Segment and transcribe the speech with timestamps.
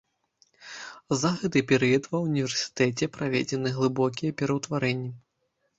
[1.23, 5.11] За гэты перыяд ва ўніверсітэце праведзены глыбокія пераўтварэнні.